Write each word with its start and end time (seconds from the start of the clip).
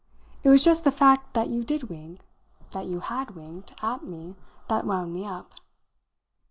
It 0.41 0.49
was 0.49 0.63
just 0.63 0.83
the 0.83 0.91
fact 0.91 1.35
that 1.35 1.49
you 1.49 1.63
did 1.63 1.83
wink, 1.83 2.21
that 2.71 2.87
you 2.87 3.01
had 3.01 3.35
winked, 3.35 3.75
at 3.83 4.03
me 4.03 4.35
that 4.67 4.83
wound 4.87 5.13
me 5.13 5.27
up." 5.27 5.51